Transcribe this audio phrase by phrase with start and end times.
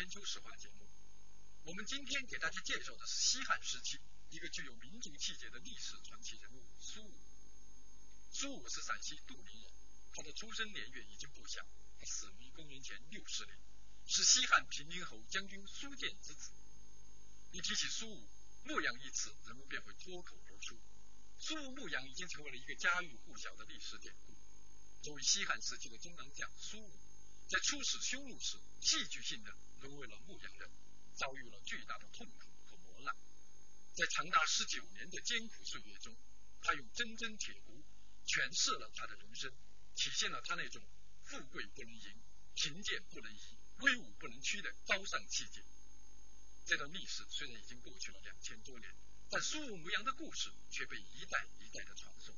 [0.00, 0.88] 千秋史话节目。
[1.64, 4.00] 我们今天给大家介绍的是西汉时期
[4.30, 7.14] 一个具有民族气节的历史传奇人物苏武。
[8.32, 9.70] 苏武是陕西杜陵人，
[10.14, 11.62] 他的出生年月已经不详，
[11.98, 13.58] 他死于公元前六十年，
[14.06, 16.50] 是西汉平陵侯将军苏建之子。
[17.52, 18.26] 一提起苏武，
[18.64, 20.80] 牧羊一词，人们便会脱口而出。
[21.36, 24.34] 苏武牧羊已经成为了一个家喻户晓的历史典故。
[25.02, 26.98] 作为西汉时期的中郎将，苏武
[27.50, 30.70] 在出使匈奴时，戏剧性的沦为了牧羊人，
[31.16, 33.12] 遭遇了巨大的痛苦和磨难。
[33.92, 36.16] 在长达十九年的艰苦岁月中，
[36.62, 37.82] 他用铮铮铁骨
[38.24, 39.50] 诠释了他的人生，
[39.96, 40.80] 体现了他那种
[41.24, 42.22] 富贵不能淫、
[42.54, 45.60] 贫贱不能移、威武不能屈的高尚气节。
[46.66, 48.94] 这段历史虽然已经过去了两千多年。
[49.32, 52.34] 但苏武牧羊的故事却被一代一代的传颂。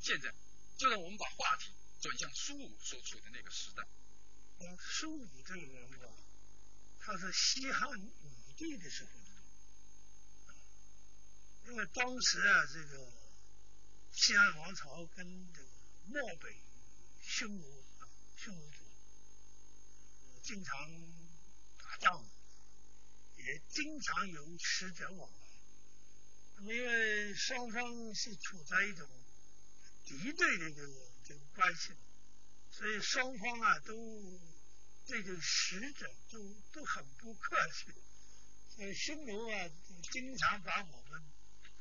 [0.00, 0.32] 现在，
[0.78, 3.84] 就让我们把话题转向苏武所处的那个时代。
[4.58, 6.14] 呃，苏武这个人物啊，
[7.00, 9.10] 他是西汉武帝的时候，
[11.66, 13.12] 因为当时啊，这个
[14.12, 15.68] 西汉王朝跟这个
[16.06, 16.56] 漠北
[17.22, 18.78] 匈奴啊，匈奴族
[20.42, 20.78] 经常
[21.78, 22.24] 打仗，
[23.36, 25.38] 也经常有使者往来。
[26.60, 29.08] 因为双方是处在一种
[30.04, 31.92] 敌对的这个这个关系，
[32.76, 33.94] 所以双方啊都
[35.06, 36.38] 对这个使者都
[36.72, 37.94] 都很不客气。
[38.74, 39.70] 所以匈奴啊
[40.10, 41.22] 经常把我们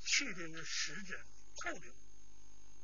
[0.06, 1.20] 去这个使者
[1.58, 1.94] 扣留，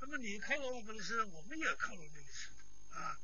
[0.01, 3.19] 那么你扣了我们的使者，我们也扣了那个使者啊，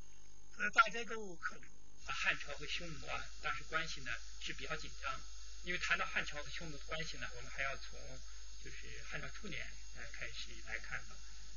[0.55, 1.69] 所以大家都扣留。
[2.05, 5.21] 汉朝和匈奴啊当时关系呢是比较紧张，
[5.63, 7.99] 因为谈到汉朝和匈奴的关系呢，我们还要从。
[8.63, 9.63] 就是汉朝初年
[9.95, 10.99] 呃开始来看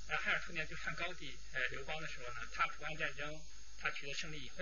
[0.08, 3.40] 的，那汉初年就汉高帝呃刘邦的时候呢，他普安战争
[3.78, 4.56] 他取得胜利以后，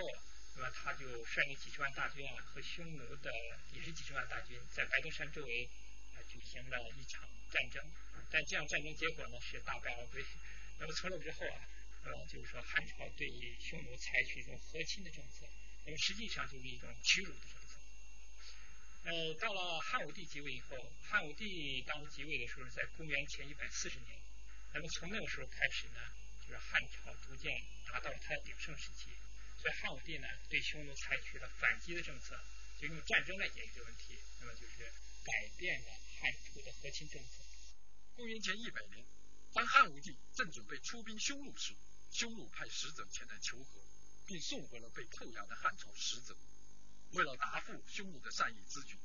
[0.56, 3.32] 那么他就率领几十万大军啊和匈奴的
[3.72, 5.70] 也是几十万大军在白登山周围
[6.14, 7.82] 啊举行了一场战争，
[8.30, 10.24] 但这样战争结果呢是大败而归。
[10.78, 11.60] 那么从那之后啊，
[12.04, 13.28] 呃就是说汉朝对
[13.60, 15.46] 匈奴采取一种和亲的政策，
[15.84, 17.80] 那么实际上就是一种屈辱的政策。
[19.04, 24.18] 呃，到了汉武帝即位以后，汉武帝当时即位的时候是在公元前一百四十年，
[24.76, 26.00] 那么从那个时候开始呢，
[26.42, 27.50] 就是汉朝逐渐
[27.86, 29.08] 达到了它的鼎盛时期，
[29.56, 32.38] 所以汉武帝呢对匈奴采取了反击的政策，
[32.78, 34.84] 就用战争来解决问题，那么就是
[35.24, 37.42] 改变了汉初的和亲政策。
[38.16, 39.02] 公元前一百年，
[39.54, 41.74] 当汉武帝正准备出兵匈奴时，
[42.12, 43.80] 匈奴派使者前来求和，
[44.26, 46.36] 并送回了被扣押的汉朝使者。
[47.12, 48.98] 为了答复匈奴的善意之举，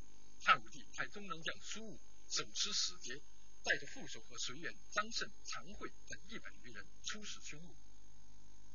[0.43, 3.21] 汉武帝派中郎将苏武手持使节，
[3.63, 7.75] 带着副手和随员张胜、常惠等一百余人出使匈奴。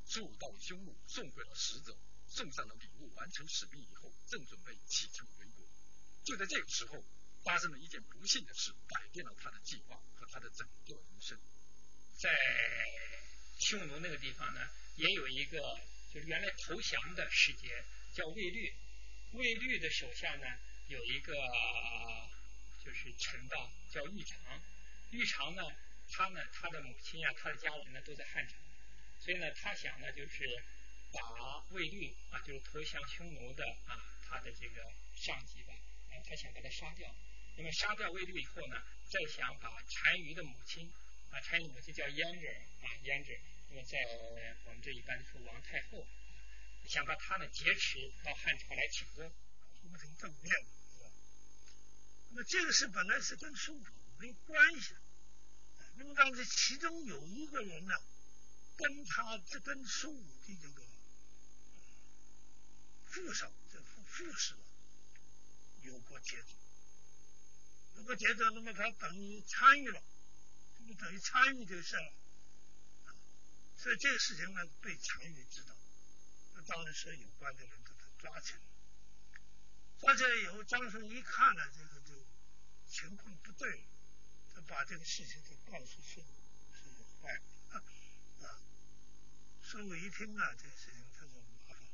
[0.06, 1.98] 苏武到匈奴，送回了使者，
[2.28, 5.66] 送上了礼物，完成使命以后，正准备启程回国。
[6.24, 7.04] 就在这个时候，
[7.42, 11.36] 发生了一件不幸的事，改变了他的计划和他的整个人生。
[12.18, 12.30] 在
[13.58, 14.60] 匈奴那个地方呢，
[14.94, 15.58] 也有一个
[16.14, 18.72] 就是原来投降的使节，叫卫律。
[19.32, 20.46] 卫律的手下呢，
[20.86, 21.34] 有一个
[22.84, 23.56] 就是臣吧，
[23.90, 24.62] 叫玉长。
[25.10, 25.62] 玉长呢，
[26.10, 28.58] 他呢，他的母亲啊，他的家人呢，都在汉城，
[29.18, 30.64] 所以呢，他想呢，就是
[31.12, 34.82] 把卫律啊，就是投降匈奴的啊，他的这个
[35.14, 35.74] 上级吧，
[36.10, 37.14] 啊，他想把他杀掉。
[37.56, 40.92] 那么杀掉卫律以后呢，再想把单于的母亲
[41.30, 42.46] 啊，单于母亲叫胭脂
[42.82, 43.40] 啊，胭脂，
[43.70, 43.96] 那么在
[44.64, 46.06] 我们这一般说王太后。
[46.88, 49.34] 想把他呢劫持到汉朝来请功，
[49.82, 50.54] 我们挺正面，
[52.28, 53.84] 那么这个事本来是跟苏武
[54.18, 54.94] 没关系，
[55.96, 57.94] 那么当时其中有一个人呢，
[58.76, 60.82] 跟他这跟苏武的这个
[63.06, 64.54] 副手这副副使
[65.82, 66.48] 有过接触，
[67.96, 70.02] 有过接触，那么他等于参与了，
[70.98, 72.12] 等于参与这个事了，
[73.76, 75.74] 所以这个事情呢被单于知道。
[76.54, 78.60] 那当然是有关的人都抓起来，
[80.00, 82.26] 抓起来以后，张生一看呢，这个就
[82.88, 83.86] 情况不对，
[84.56, 86.24] 他把这个事情就告诉苏武，
[86.72, 87.42] 苏武坏了
[87.76, 87.84] 啊！
[89.62, 91.84] 苏武一听啊，这个事情他就麻烦了，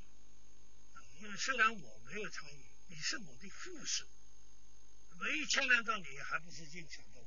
[1.19, 4.07] 因为虽然我没有参与，你是我的副使，
[5.19, 7.27] 没牵连到你，还不是影响到我？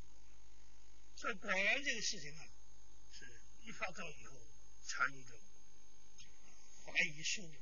[1.18, 2.48] 所以果然这个事情啊，
[3.12, 4.42] 是一发到以后
[4.88, 5.38] 参与的。
[6.86, 7.54] 怀疑苏武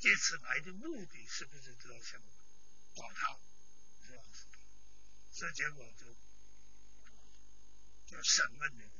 [0.00, 2.20] 这次来的目的是不是都要想
[2.94, 3.38] 找他，
[4.06, 4.22] 是吧？
[5.32, 6.04] 这结果就
[8.10, 8.90] 就审问那个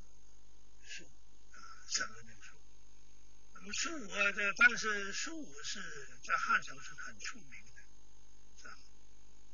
[0.84, 1.04] 苏
[1.50, 1.58] 啊，
[1.88, 2.54] 审问那个苏。
[3.54, 5.82] 那么苏武啊，这但是苏武是
[6.22, 7.82] 在汉朝是很出名的，
[8.56, 8.78] 是吧？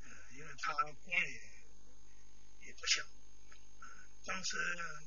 [0.02, 3.02] 呃，因为他官也也不小，
[4.26, 4.58] 当时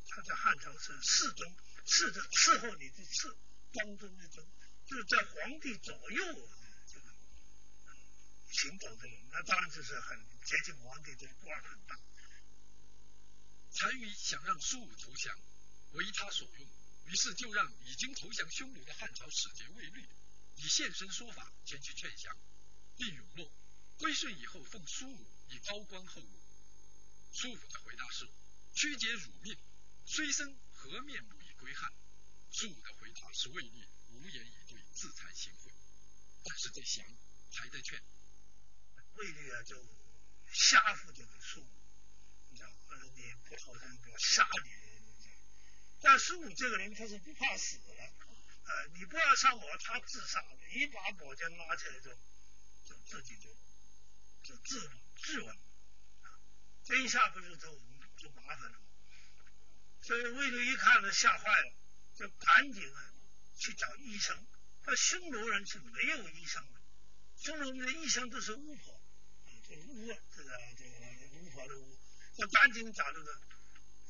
[0.08, 1.56] 他在汉朝是侍中，
[1.86, 3.38] 侍着伺候你的侍，
[3.72, 4.44] 当中的中，
[4.88, 6.50] 就是在皇帝左右
[6.88, 7.14] 这个
[8.50, 12.00] 行走的人，那当然就是很接近皇帝，这个官很大。
[13.78, 15.40] 单于想让苏武投降，
[15.94, 16.70] 为他所用，
[17.06, 20.08] 于是就让已经投降匈奴的汉朝使节卫律
[20.56, 22.38] 以现身说法前去劝降，
[22.98, 23.52] 并允诺
[23.98, 26.42] 归顺以后奉苏武以高官厚禄。
[27.32, 28.28] 苏武的回答是：
[28.76, 29.58] 屈节辱命，
[30.06, 31.92] 虽生何面目以归汉？
[32.52, 35.72] 苏武的回答是卫律无言以对，自惭形秽。
[36.44, 37.06] 但是在降
[37.54, 38.02] 还在劝，
[39.16, 39.82] 卫律啊就
[40.52, 41.79] 吓唬这个苏武。
[42.66, 44.72] 呃你不好像个杀你，
[46.02, 52.10] 但苏武这个人他是不怕死的，呃，你不要杀我，他自杀了，一把宝剑拉起来就
[52.86, 53.50] 就自己就
[54.44, 54.80] 就自
[55.18, 55.58] 自刎，
[56.84, 57.82] 这一下不是就
[58.18, 58.80] 就麻烦了？
[60.02, 61.74] 所以卫律一看呢，吓坏了，
[62.16, 63.14] 就赶紧啊
[63.58, 64.48] 去找医生。
[64.82, 66.82] 他匈奴人是没有医生的，
[67.36, 69.02] 匈奴人的医生都是巫婆，
[69.68, 71.99] 这巫这个这个巫婆的巫。
[72.40, 73.42] 就赶紧找这个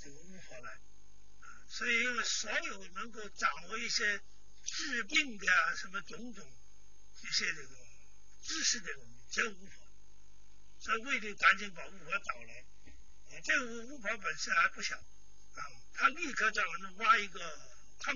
[0.04, 4.22] 这个巫婆来，啊所以因为所有能够掌握一些
[4.64, 6.48] 治病的啊什么种种
[7.24, 7.76] 一些这个
[8.44, 9.00] 知识的人，
[9.32, 9.88] 只有巫婆，
[10.80, 12.64] 所以卫律赶紧把巫婆找来。
[13.44, 15.62] 这个巫巫婆本身还不小啊，
[15.96, 17.40] 他立刻叫人挖一个
[18.02, 18.16] 坑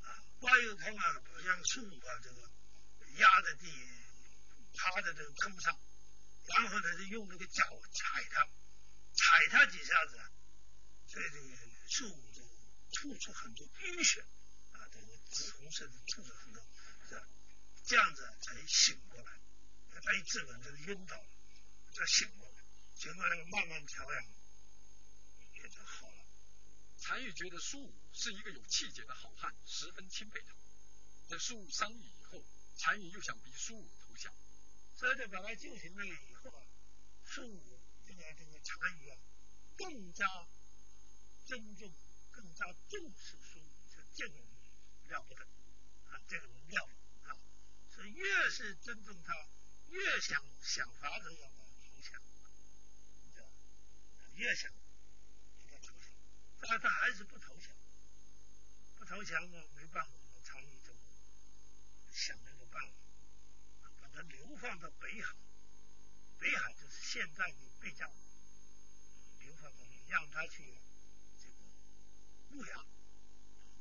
[0.00, 2.50] 啊，挖一个坑啊，让苏武啊这个
[3.18, 3.66] 压在地，
[4.74, 5.76] 趴在这个坑上，
[6.46, 8.46] 然后呢就用那个脚踩它。
[9.14, 10.20] 踩他几下子，
[11.06, 11.48] 所以这个
[11.88, 12.42] 树就
[12.92, 14.20] 吐出很多淤血
[14.72, 16.62] 啊，这个紫红色的吐出很多，
[17.08, 17.26] 是吧？
[17.86, 19.40] 这样子才醒过来。
[20.02, 21.28] 他一自刎，就晕倒了，
[21.94, 22.64] 他醒过来，
[22.96, 24.26] 醒过来慢慢调养，
[25.54, 26.24] 也就好了。
[27.02, 30.54] 单于觉得苏武是一个有气节的好汉，十分钦佩他。
[31.30, 32.44] 在苏武商议以后，
[32.82, 34.34] 单于又想逼苏武投降，
[34.96, 36.66] 所以在把他救醒了以后啊，
[37.24, 37.73] 苏武。
[38.32, 39.18] 这个这个单于啊，
[39.76, 40.26] 更加
[41.44, 41.92] 尊重、
[42.30, 44.46] 更加重视苏武，这这个人
[45.08, 45.42] 了不得
[46.08, 46.88] 啊，这个人了
[47.24, 47.36] 啊，
[47.90, 49.34] 所以越是尊重他，
[49.88, 52.20] 越想想法子要投降，
[53.32, 53.46] 知道？
[54.34, 56.08] 越想让他投降，
[56.60, 57.70] 但他还是不投降，
[58.96, 60.12] 不投降呢，没办法，
[60.46, 60.92] 单于就
[62.12, 62.82] 想了个办
[63.82, 65.34] 法，把他流放到北海，
[66.38, 67.64] 北海就是现在的。
[67.84, 68.10] 被叫
[69.40, 70.64] 流放到让他去
[71.36, 71.56] 这个
[72.48, 72.86] 牧羊，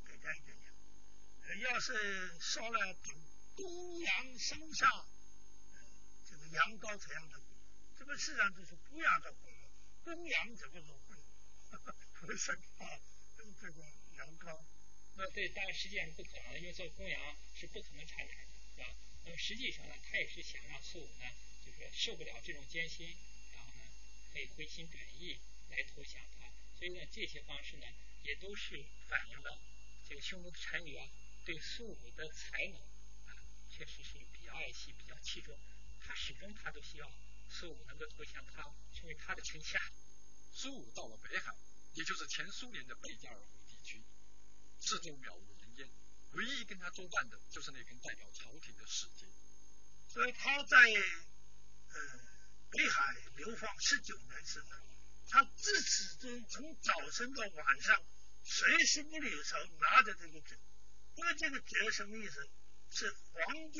[0.06, 1.72] 给他一点粮。
[1.72, 3.16] 要是说了等
[3.56, 5.06] 公羊生下，
[6.30, 7.46] 这个羊羔才让他回。
[7.98, 9.70] 这个世上就是不让他回了，
[10.04, 11.16] 公羊怎么能回？
[12.20, 12.84] 回生啊，
[13.38, 13.82] 这个这个
[14.18, 14.66] 羊羔。
[15.16, 18.88] 那对，当然实际上是不可能，因为做公羊是不可能产奶的，是吧？
[19.24, 21.26] 那么实际上呢，他也是想让苏武呢，
[21.80, 23.08] 就是受不了这种艰辛。
[23.56, 23.82] 然后呢
[24.32, 25.40] 可以回心转意
[25.70, 27.86] 来投降他，所以呢，这些方式呢，
[28.24, 29.60] 也都是反映了
[30.08, 31.08] 这个匈奴的单于啊，
[31.46, 32.82] 对苏武的才能
[33.28, 33.34] 啊，
[33.70, 35.58] 确实是比较爱惜、比较器重。
[36.00, 37.12] 他始终他都希望
[37.50, 38.64] 苏武能够投降他，
[38.94, 39.80] 成为他的臣下。
[40.54, 41.56] 苏武到了北海，
[41.94, 44.04] 也就是前苏联的贝加尔湖地区，
[44.80, 45.90] 四周渺无人烟，
[46.34, 49.26] 唯一跟他作伴的就是那根代表朝廷的使节。
[50.10, 50.78] 所以他在
[51.94, 52.20] 嗯。
[52.72, 54.66] 北海流放十九年时，
[55.30, 58.04] 他自始至终从早晨到晚上，
[58.44, 60.56] 随时不离手拿着这个折，
[61.14, 62.50] 因为这个折什么意思？
[62.90, 63.80] 是皇帝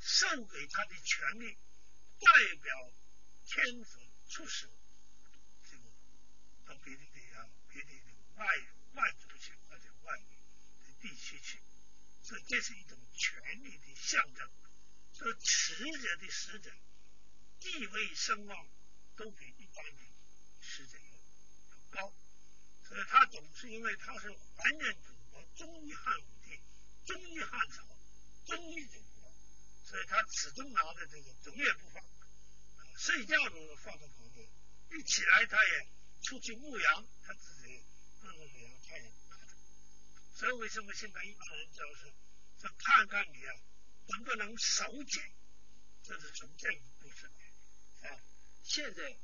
[0.00, 1.56] 授给他的权利，
[2.18, 2.92] 代表
[3.44, 4.68] 天子出使
[5.70, 5.84] 这个
[6.66, 7.90] 到别的地方、别的
[8.34, 8.46] 外
[8.94, 11.60] 外族去或者外的地区去，
[12.22, 14.50] 所以这是一种权力的象征。
[15.12, 16.72] 所以持者的使者。
[17.60, 18.68] 地位声望
[19.16, 20.02] 都比一般的
[20.62, 22.12] 使者要高，
[22.88, 26.58] 所以他总是因为他是还原祖国、忠于汉武帝、
[27.04, 27.86] 忠于汉朝、
[28.46, 29.30] 忠于祖国，
[29.84, 32.02] 所以他始终拿着这个总也不放，
[32.96, 34.48] 睡觉都放在旁边，
[34.92, 35.88] 一起来他也
[36.22, 37.84] 出去牧羊，他自己
[38.22, 39.54] 放着羊他也拿着。
[40.34, 42.12] 所以为什么现在一般人就是
[42.58, 43.52] 说看看你啊
[44.08, 45.20] 能不能守节，
[46.02, 47.30] 这是从这个故事。
[48.02, 48.08] 啊，
[48.64, 49.16] 现在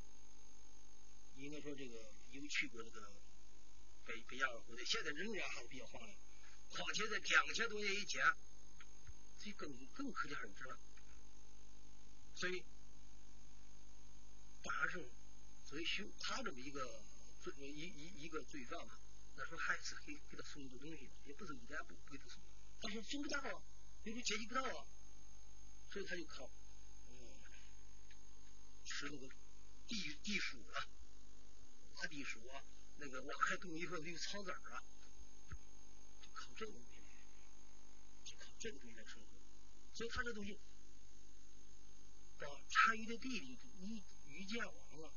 [1.37, 1.95] 应该说这个
[2.33, 3.13] 有去过这个
[4.05, 6.17] 北北亚尔湖的，现在仍然还是比较荒凉。
[6.69, 8.23] 况且在两千多年以前，
[9.39, 10.79] 这更更可想而知了。
[12.35, 12.63] 所以，
[14.63, 15.05] 大时候
[15.65, 17.03] 作为凶他这么一个
[17.41, 18.99] 罪一一一个罪犯嘛，
[19.37, 22.43] 那时候还是给给他送很多东西的，也不是一点不不给他送，
[22.81, 23.63] 但是送不到啊，
[24.05, 24.87] 因为接济不到啊，
[25.93, 26.51] 所以他就靠
[28.87, 29.29] 吃那个
[29.87, 30.89] 地地鼠啊，
[31.97, 32.65] 挖地鼠啊，
[32.97, 34.83] 那个挖开洞以后那个草籽儿啊，
[36.23, 36.87] 就靠这个东西，
[38.25, 39.29] 就靠这个东西来生活，
[39.93, 40.59] 所以他这东西。
[42.39, 45.11] 把参与的弟弟遇遇见王了，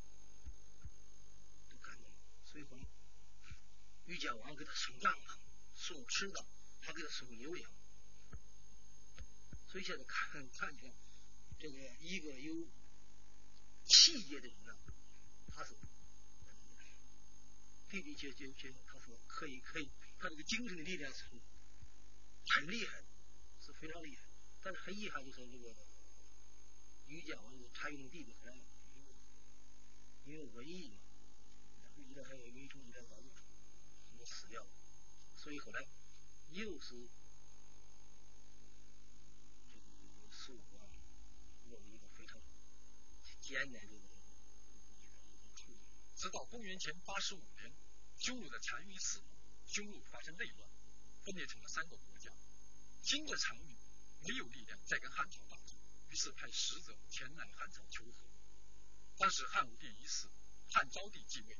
[1.70, 2.16] 都感动了。
[2.46, 2.80] 所以说，
[4.06, 5.38] 遇见王给他送帐篷，
[5.76, 6.46] 送吃的，
[6.80, 7.72] 还给他送牛羊。
[9.68, 10.94] 所以现在看看见
[11.60, 12.56] 这个一个有
[13.90, 14.78] 气节的人呢，
[15.52, 15.76] 他说
[17.90, 21.26] 弟弟就就就他说可以可以，他这个精神的力量是
[22.46, 23.04] 很厉害，
[23.66, 24.22] 是非常厉害。
[24.62, 25.76] 但是很遗憾就是这个。
[27.08, 28.56] 于家王是参与的弟弟，后来
[30.26, 31.00] 因为瘟疫嘛，
[31.82, 33.32] 然后一直还有一种一点高度，
[34.20, 34.70] 就死掉了。
[35.36, 35.84] 所以后来
[36.52, 37.10] 又是
[39.66, 40.86] 这个十五啊，
[41.72, 42.09] 落了一个非常
[43.50, 43.96] 艰难的。
[46.16, 47.74] 直到公元前八十五年，
[48.20, 49.24] 匈奴的单于死，
[49.66, 50.70] 匈奴发生内乱，
[51.24, 52.32] 分裂成了三个国家。
[53.02, 53.76] 新的单于
[54.28, 55.76] 没有力量再跟汉朝打仗。
[56.10, 58.28] 于是派使者前来汉朝求和。
[59.18, 60.30] 当时汉武帝已死，
[60.70, 61.58] 汉昭帝继位。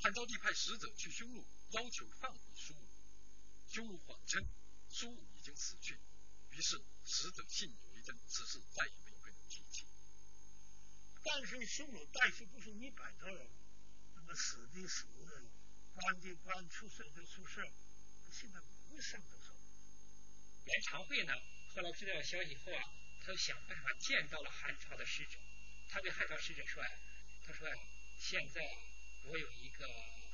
[0.00, 2.88] 汉昭帝派使者去匈奴，要求放回苏武。
[3.68, 4.44] 匈奴谎称
[4.88, 6.00] 苏武已经死去。
[6.50, 9.84] 于是使者信以为真，此事再也没有被人提起。
[11.28, 13.48] 但是匈奴带去不是一百多人，
[14.16, 15.06] 那么死的死，
[15.94, 17.62] 关的关，出事的出事，
[18.32, 18.58] 现在
[18.90, 19.52] 没上多少。
[20.66, 21.34] 演唱会呢，
[21.74, 22.82] 后来知道消息以后啊。
[23.20, 25.36] 他就想办法见到了汉朝的使者，
[25.90, 26.90] 他对汉朝使者说：“呀，
[27.44, 27.76] 他说呀，
[28.18, 28.62] 现在
[29.24, 29.86] 我有一个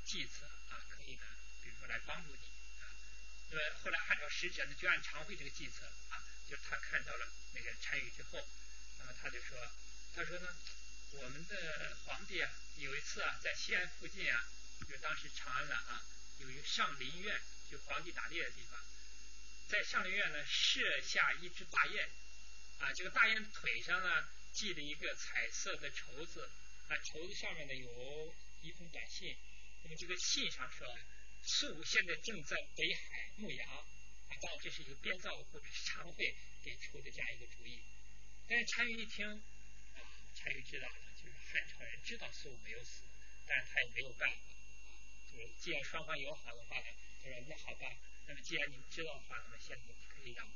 [0.05, 1.25] 计策啊，可以呢，
[1.61, 2.47] 比如说来帮助你
[2.79, 2.87] 啊。
[3.51, 8.39] 那么后来汉朝使者呢就按常会这个计策啊，就是他看到了那个单于之后，
[8.99, 9.59] 那么他就说，
[10.15, 10.57] 他说呢，
[11.17, 14.49] 我们的皇帝啊，有一次啊，在西安附近啊，
[14.89, 16.05] 就当时长安了啊，
[16.39, 17.41] 有一个上林苑，
[17.71, 18.85] 就皇帝打猎的地方，
[19.69, 22.11] 在上林苑呢设下一只大雁。”
[22.81, 26.51] 啊，这个大雁腿上呢系了一个彩色的绸子，
[26.89, 29.37] 啊，绸子上面呢有一封短信，
[29.85, 30.99] 那么这个信上说，
[31.45, 33.87] 素现在正在北海牧羊，啊，
[34.43, 37.81] 当然这是一个编造或者是常会给出的这样一个主意。
[38.49, 40.03] 但是单于一听，啊，
[40.45, 40.89] 单于知道
[41.55, 43.05] 了，就是汉朝人知道苏武没有死，
[43.47, 44.37] 但是他也没有办法，
[45.31, 46.87] 就是既然双方友好的话呢，
[47.23, 47.87] 他说那好吧，
[48.27, 50.51] 那么既然你们知道的话，那么现在可以让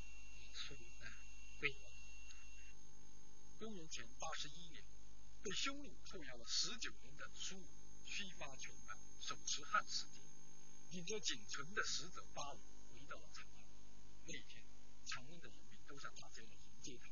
[0.53, 1.07] 苏武呢
[1.61, 1.91] 归国。
[3.59, 4.83] 公元前八十一年，
[5.43, 7.67] 被匈奴扣押了十九年的苏武
[8.07, 10.21] 须发穷满，手持汉使节，
[10.91, 12.61] 领着仅存的使者八人
[12.93, 13.65] 回到了长安。
[14.27, 14.63] 那一天，
[15.07, 17.09] 长安的人民都向大街上迎接他。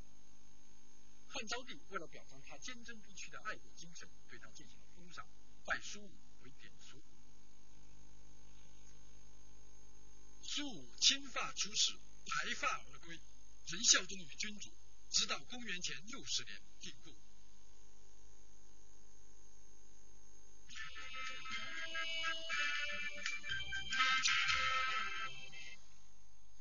[1.28, 5.26] 汉昭帝为了表彰他坚贞不屈的爱国精神，对他进行了封赏，
[5.64, 7.02] 拜苏武为典书。
[10.42, 13.20] 苏武青发出使，白发而归，
[13.66, 14.70] 仍效忠于君主。
[15.08, 17.16] 直到公元前六十年定故。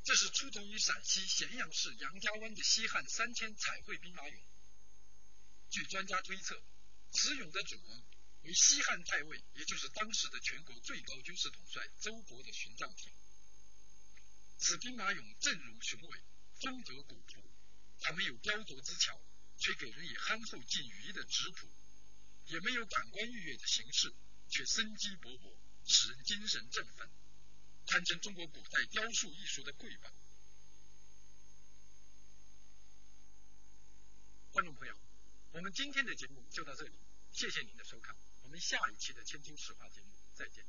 [0.03, 4.54] 这是出土于陕西咸阳市杨家湾的西汉三千彩绘兵马俑。
[5.75, 6.63] 据专家推测，
[7.11, 8.01] 此俑的主人
[8.43, 13.11] 为西汉太尉，也就是当时的全国最高军事统帅周勃的巡葬品。
[14.57, 16.23] 此兵马俑阵容雄伟，
[16.61, 17.43] 风格古朴。
[17.99, 19.21] 它没有雕琢之巧，
[19.57, 21.67] 却给人以憨厚近愚的质朴；
[22.45, 24.15] 也没有感官愉悦的形式，
[24.47, 27.09] 却生机勃勃，使人精神振奋，
[27.85, 30.09] 堪称中国古代雕塑艺术的瑰宝。
[34.53, 34.97] 观众朋友，
[35.55, 36.91] 我们今天的节目就到这里，
[37.31, 40.65] 谢谢您的收看，我们下一期的《千金实话》节目再见。